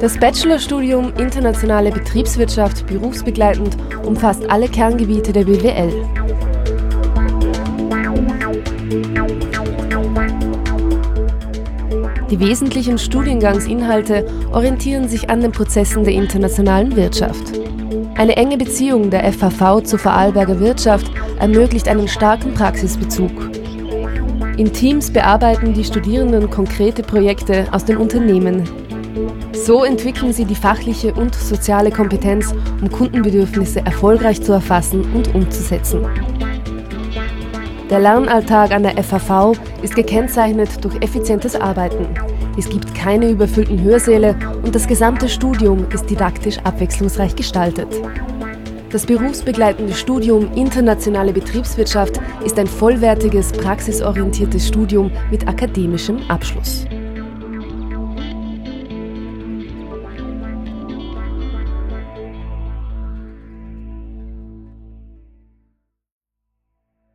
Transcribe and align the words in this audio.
Das 0.00 0.18
Bachelorstudium 0.18 1.12
Internationale 1.18 1.90
Betriebswirtschaft 1.90 2.86
berufsbegleitend 2.86 3.76
umfasst 4.04 4.48
alle 4.48 4.68
Kerngebiete 4.68 5.32
der 5.32 5.44
BWL. 5.44 5.92
Die 12.32 12.40
wesentlichen 12.40 12.96
Studiengangsinhalte 12.96 14.24
orientieren 14.52 15.06
sich 15.06 15.28
an 15.28 15.42
den 15.42 15.52
Prozessen 15.52 16.02
der 16.02 16.14
internationalen 16.14 16.96
Wirtschaft. 16.96 17.60
Eine 18.14 18.38
enge 18.38 18.56
Beziehung 18.56 19.10
der 19.10 19.30
FHV 19.30 19.82
zur 19.84 19.98
Vorarlberger 19.98 20.58
Wirtschaft 20.58 21.10
ermöglicht 21.38 21.88
einen 21.88 22.08
starken 22.08 22.54
Praxisbezug. 22.54 23.50
In 24.56 24.72
Teams 24.72 25.12
bearbeiten 25.12 25.74
die 25.74 25.84
Studierenden 25.84 26.48
konkrete 26.48 27.02
Projekte 27.02 27.66
aus 27.70 27.84
den 27.84 27.98
Unternehmen 27.98 28.66
so 29.52 29.84
entwickeln 29.84 30.32
sie 30.32 30.44
die 30.44 30.54
fachliche 30.54 31.12
und 31.14 31.34
soziale 31.34 31.90
Kompetenz, 31.90 32.54
um 32.80 32.90
Kundenbedürfnisse 32.90 33.80
erfolgreich 33.84 34.42
zu 34.42 34.52
erfassen 34.52 35.04
und 35.14 35.34
umzusetzen. 35.34 36.04
Der 37.92 38.00
Lernalltag 38.00 38.70
an 38.70 38.84
der 38.84 39.04
FAV 39.04 39.52
ist 39.82 39.94
gekennzeichnet 39.94 40.82
durch 40.82 40.96
effizientes 41.02 41.54
Arbeiten. 41.54 42.06
Es 42.56 42.66
gibt 42.70 42.94
keine 42.94 43.28
überfüllten 43.28 43.82
Hörsäle 43.82 44.34
und 44.62 44.74
das 44.74 44.86
gesamte 44.86 45.28
Studium 45.28 45.84
ist 45.92 46.08
didaktisch 46.08 46.56
abwechslungsreich 46.64 47.36
gestaltet. 47.36 47.88
Das 48.88 49.04
berufsbegleitende 49.04 49.92
Studium 49.92 50.54
Internationale 50.54 51.34
Betriebswirtschaft 51.34 52.18
ist 52.42 52.58
ein 52.58 52.66
vollwertiges, 52.66 53.52
praxisorientiertes 53.52 54.68
Studium 54.68 55.10
mit 55.30 55.46
akademischem 55.46 56.16
Abschluss. 56.28 56.86